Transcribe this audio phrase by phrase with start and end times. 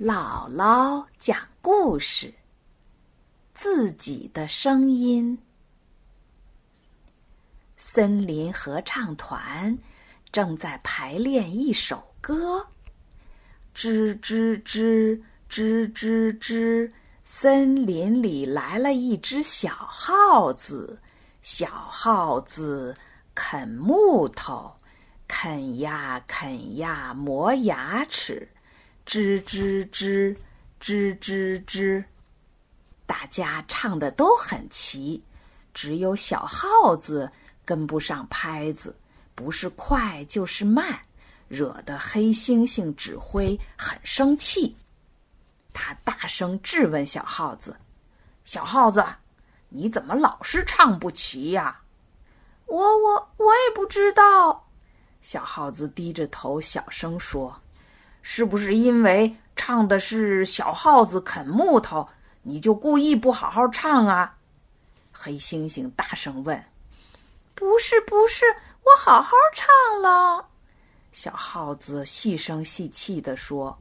[0.00, 2.32] 姥姥讲故事。
[3.54, 5.38] 自己的声音。
[7.76, 9.78] 森林合唱团
[10.32, 12.66] 正在排练一首歌。
[13.74, 16.90] 吱吱吱吱吱吱，
[17.22, 20.98] 森林里来了一只小耗子。
[21.42, 22.96] 小耗子
[23.34, 24.74] 啃木头，
[25.28, 28.51] 啃呀啃呀，磨牙齿。
[29.04, 30.36] 吱吱吱，
[30.80, 32.04] 吱吱吱，
[33.04, 35.22] 大家唱的都很齐，
[35.74, 37.30] 只有小耗子
[37.64, 38.96] 跟不上拍子，
[39.34, 40.98] 不是快就是慢，
[41.48, 44.76] 惹得黑猩猩指挥很生气。
[45.72, 47.76] 他大声质问小耗子
[48.44, 49.04] ：“小耗子，
[49.68, 51.80] 你怎么老是唱不齐呀
[52.66, 54.68] ？”“我我我也不知道。”
[55.22, 57.61] 小耗子低着头小声说。
[58.22, 62.08] 是不是因为唱的是小耗子啃木头，
[62.42, 64.36] 你就故意不好好唱啊？
[65.12, 66.64] 黑猩猩大声问。
[67.54, 68.44] 不是，不是，
[68.82, 70.46] 我好好唱了。
[71.12, 73.78] 小耗子细声细气地说：“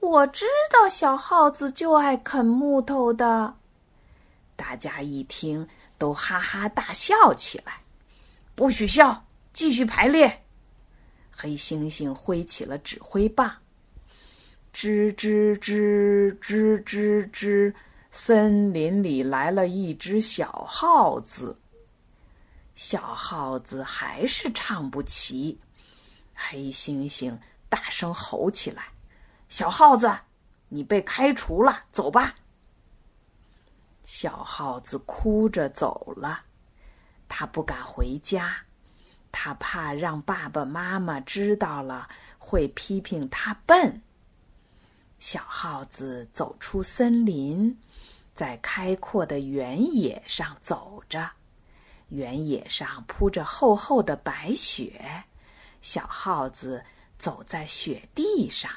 [0.00, 3.54] 我知道小耗子就爱啃木头的。”
[4.56, 7.82] 大家一听，都哈哈大笑起来。
[8.54, 10.44] 不许笑，继续排练。
[11.30, 13.54] 黑猩猩挥起了指挥棒。
[14.72, 17.74] 吱吱吱吱吱吱，
[18.10, 21.58] 森林里来了一只小耗子。
[22.74, 25.60] 小耗子还是唱不齐，
[26.34, 28.84] 黑猩猩大声吼起来
[29.50, 30.10] ：“小耗子，
[30.68, 32.34] 你被开除了，走吧！”
[34.04, 36.40] 小耗子哭着走了，
[37.28, 38.56] 他不敢回家，
[39.30, 44.02] 他怕让爸爸妈妈知道了会批评他笨。
[45.22, 47.78] 小耗子走出森林，
[48.34, 51.30] 在开阔的原野上走着。
[52.08, 55.22] 原野上铺着厚厚的白雪，
[55.80, 56.84] 小耗子
[57.20, 58.68] 走在雪地上。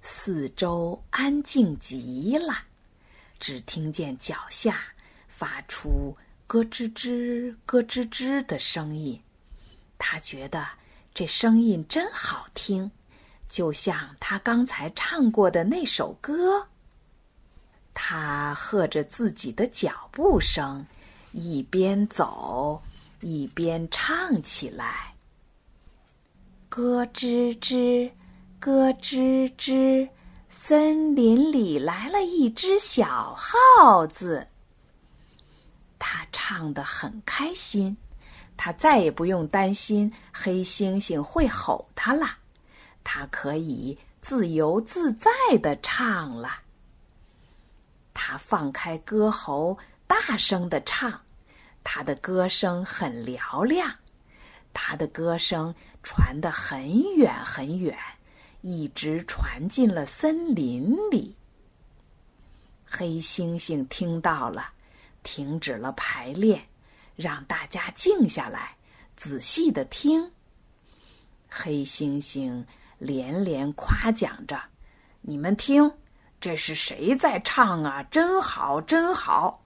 [0.00, 2.54] 四周安静极了，
[3.38, 4.80] 只听见脚下
[5.28, 9.22] 发出咯吱吱、咯吱吱的声音。
[9.98, 10.66] 他觉得
[11.12, 12.90] 这声音真好听。
[13.48, 16.66] 就像他刚才唱过的那首歌，
[17.92, 20.84] 他和着自己的脚步声，
[21.32, 22.82] 一边走
[23.20, 25.14] 一边唱起来
[26.68, 28.10] ：“咯吱吱，
[28.58, 30.08] 咯吱吱，
[30.50, 34.46] 森林里来了一只小耗子。”
[35.98, 37.96] 他唱得很开心，
[38.56, 42.26] 他再也不用担心黑猩猩会吼他了。
[43.04, 45.30] 他可以自由自在
[45.62, 46.62] 的唱了。
[48.14, 49.76] 他放开歌喉，
[50.06, 51.20] 大声的唱，
[51.84, 53.94] 他的歌声很嘹亮，
[54.72, 55.72] 他的歌声
[56.02, 57.96] 传得很远很远，
[58.62, 61.36] 一直传进了森林里。
[62.86, 64.70] 黑猩猩听到了，
[65.22, 66.66] 停止了排练，
[67.16, 68.76] 让大家静下来，
[69.16, 70.32] 仔细的听。
[71.50, 72.64] 黑猩猩。
[73.04, 74.58] 连连夸奖着
[75.20, 75.92] ：“你们听，
[76.40, 78.02] 这是谁在唱啊？
[78.04, 79.62] 真好，真好！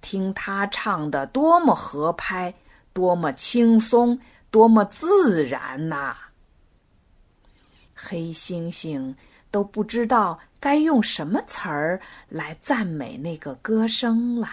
[0.00, 2.54] 听他唱的多么合拍，
[2.94, 4.18] 多么轻松，
[4.50, 6.16] 多么自然呐！”
[7.94, 9.14] 黑猩猩
[9.50, 14.48] 都不知道该用什么词儿来赞美那个歌声了。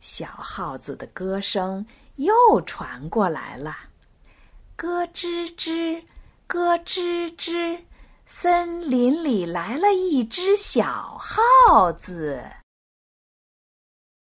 [0.00, 1.84] 小耗子的歌声
[2.16, 2.32] 又
[2.66, 3.76] 传过来了，
[4.76, 6.02] 咯吱吱。
[6.50, 7.78] 咯吱吱，
[8.26, 12.42] 森林里来了一只小耗子。